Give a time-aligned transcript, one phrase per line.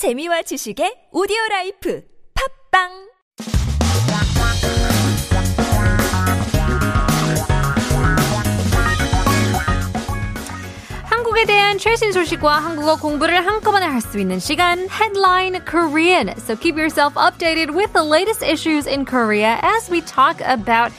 [0.00, 2.00] 재미와 지식의 오디오 라이프
[2.32, 2.88] 팟빵
[11.04, 16.32] 한국에 대한 최신 소식과 한국어 공부를 한꺼번에 할 수 있는 시간 Headline Korean.
[16.38, 20.92] So keep yourself updated with the latest issues in Korea as we talk about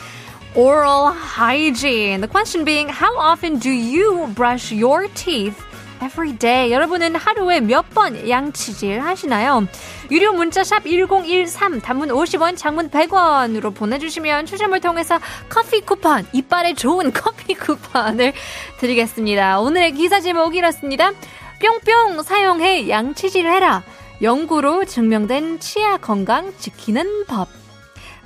[0.53, 2.21] oral hygiene.
[2.21, 5.57] The question being how often do you brush your teeth?
[6.03, 6.71] Every day?
[6.71, 9.67] 여러분은 하루에 몇 번 양치질 하시나요?
[10.09, 17.11] 유료 문자 샵 1013, 단문 50원, 장문 100원으로 보내주시면 추첨을 통해서 커피 쿠폰, 이빨에 좋은
[17.13, 18.33] 커피 쿠폰을
[18.79, 19.59] 드리겠습니다.
[19.59, 21.11] 오늘의 기사 제목 이렇습니다.
[21.59, 23.83] 뿅뿅 사용해 양치질 해라.
[24.21, 27.49] 연구로 증명된 치아 건강 지키는 법.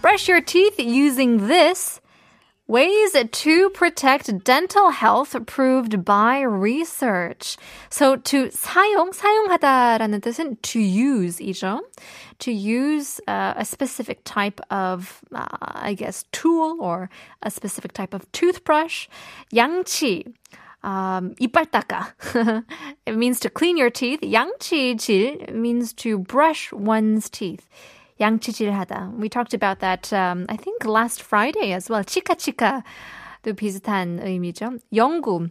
[0.02, 2.00] Brush your teeth using this.
[2.71, 7.57] Ways to protect dental health proved by research.
[7.91, 11.81] So to 사용, 사용하다라는 뜻은 to use이죠.
[12.39, 17.11] To use uh, a specific type of, uh, I guess, tool or
[17.43, 19.09] a specific type of toothbrush.
[19.53, 20.33] 양치.
[20.85, 22.63] Um, 이빨 닦아.
[23.05, 24.21] it means to clean your teeth.
[24.21, 27.69] 양치질 means to brush one's teeth.
[28.21, 29.19] 양치질하다.
[29.19, 32.05] We talked about that, um, I think last Friday as well.
[32.05, 34.79] 치카치카도 비슷한 의미죠.
[34.95, 35.51] 연구.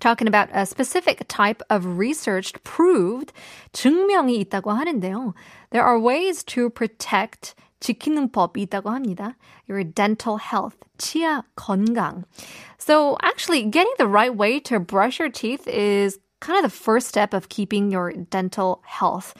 [0.00, 3.32] Talking about a specific type of research proved
[3.72, 5.34] 증명이 있다고 하는데요.
[5.70, 9.36] There are ways to protect 지키는 법이 있다고 합니다.
[9.68, 12.24] Your dental health, 치아 건강.
[12.78, 17.07] So actually getting the right way to brush your teeth is kind of the first
[17.07, 19.33] step of keeping your dental health.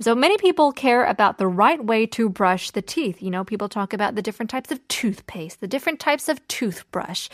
[0.00, 3.20] So many people care about the right way to brush the teeth.
[3.22, 7.28] You know, people talk about the different types of toothpaste, the different types of toothbrush,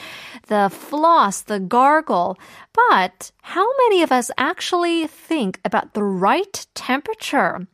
[0.48, 2.38] the floss, the gargle.
[2.72, 7.66] But how many of us actually think about the right temperature?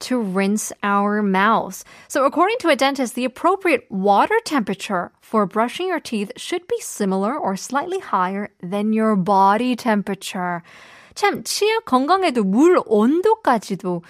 [0.00, 1.84] to rinse our mouths.
[2.08, 6.80] So, according to a dentist, the appropriate water temperature for brushing your teeth should be
[6.80, 10.62] similar or slightly higher than your body temperature.
[11.14, 14.02] 참, 치아 건강에도 물 온도까지도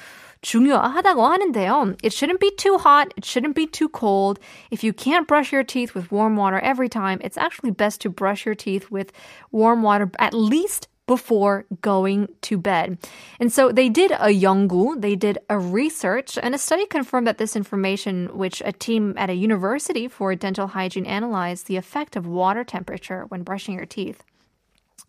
[0.43, 1.97] 중요하다고 하는데요.
[2.03, 3.13] It shouldn't be too hot.
[3.17, 4.39] It shouldn't be too cold.
[4.71, 8.11] If you can't brush your teeth with warm water every time, it's actually best to
[8.11, 9.13] brush your teeth with
[9.51, 12.98] warm water at least before going to bed.
[13.40, 17.38] And so they did a 연구, they did a research, and a study confirmed that
[17.38, 22.26] this information, which a team at a university for dental hygiene analyzed the effect of
[22.26, 24.24] water temperature when brushing your teeth.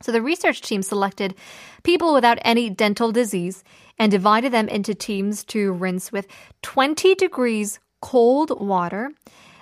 [0.03, 1.35] So the research team selected
[1.83, 3.65] people without any dental disease
[3.99, 6.27] and divided them into teams to rinse with
[6.61, 9.13] 20 degrees cold water,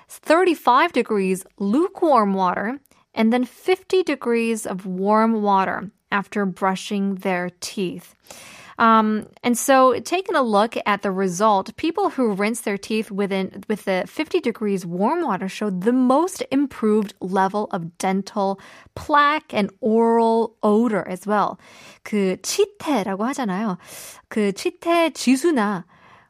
[0.08, 2.80] 35 degrees lukewarm water,
[3.14, 8.15] and then 50 degrees of warm water after brushing their teeth.
[8.79, 13.65] Um, and so, taking a look at the result, people who rinse their teeth within
[13.67, 18.57] with the 50 degrees warm water showed the most improved level of dental
[18.95, 21.59] plaque and oral odor as well.
[22.05, 23.77] 그 치태라고 하잖아요.
[24.29, 25.83] 그 치태 지수나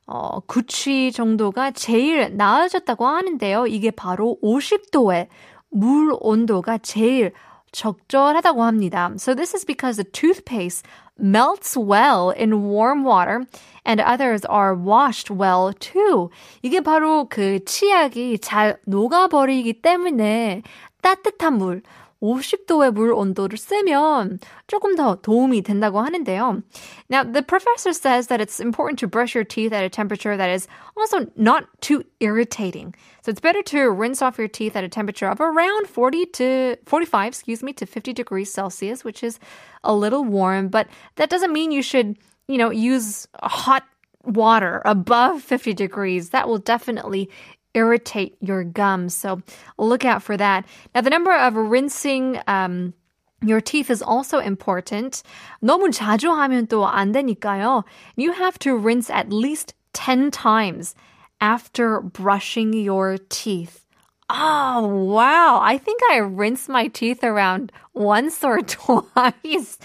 [0.07, 3.67] 어, 구취 정도가 제일 나아졌다고 하는데요.
[3.67, 5.27] 이게 바로 50도의
[5.69, 7.31] 물 온도가 제일
[7.74, 9.12] 적절하다고 합니다.
[9.18, 10.86] So this is because the toothpaste
[11.18, 13.44] melts well in warm water
[13.84, 16.30] and others are washed well too.
[16.62, 20.62] 이게 바로 그 치약이 잘 녹아버리기 때문에
[21.02, 21.82] 따뜻한 물,
[22.23, 26.61] 50도의 물 온도를 쓰면 조금 더 도움이 된다고 하는데요.
[27.09, 30.49] Now, the professor says that it's important to brush your teeth at a temperature that
[30.49, 30.67] is
[30.97, 32.93] also not too irritating.
[33.21, 36.75] So it's better to rinse off your teeth at a temperature of around 40 to
[36.85, 39.39] 45, excuse me, to 50 degrees Celsius, which is
[39.83, 42.17] a little warm, but that doesn't mean you should,
[42.47, 43.83] you know, use hot
[44.25, 46.31] water above 50 degrees.
[46.31, 47.29] That will definitely
[47.73, 49.13] irritate your gums.
[49.13, 49.41] So
[49.77, 50.65] look out for that.
[50.93, 52.93] Now, the number of rinsing, um,
[53.41, 55.23] your teeth is also important.
[55.63, 57.83] 너무 자주 하면 또 안 되니까요.
[58.15, 60.95] You have to rinse at least 10 times
[61.39, 63.85] after brushing your teeth.
[64.29, 65.59] Oh, wow.
[65.61, 69.79] I think I rinse my teeth around once or twice.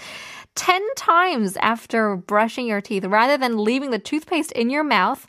[0.55, 5.27] 10 times after brushing your teeth rather than leaving the toothpaste in your mouth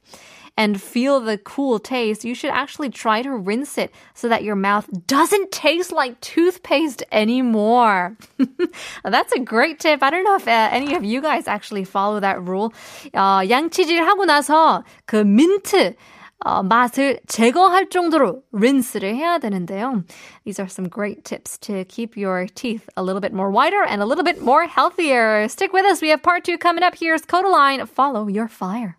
[0.57, 4.55] and feel the cool taste, you should actually try to rinse it so that your
[4.55, 8.17] mouth doesn't taste like toothpaste anymore.
[9.03, 10.03] That's a great tip.
[10.03, 12.73] I don't know if uh, any of you guys actually follow that rule.
[13.13, 15.95] 어, 양치질 하고 나서 그 민트
[16.43, 20.03] 어, 맛을 제거할 정도로 rinse를 해야 되는데요.
[20.43, 24.01] These are some great tips to keep your teeth a little bit more whiter and
[24.01, 25.47] a little bit more healthier.
[25.47, 26.01] Stick with us.
[26.01, 26.95] We have part two coming up.
[26.97, 27.87] Here's Kodaline.
[27.87, 28.97] Follow your fire.